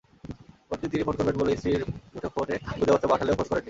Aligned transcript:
পরদিন 0.69 0.89
তিনি 0.91 1.03
ফোন 1.07 1.15
করবেন 1.17 1.35
বলে 1.41 1.51
স্ত্রীর 1.59 1.81
মুঠোফোনে 2.13 2.55
খুদে 2.69 2.91
বার্তা 2.91 3.07
পাঠালেও 3.11 3.37
ফোন 3.37 3.47
করেননি। 3.47 3.59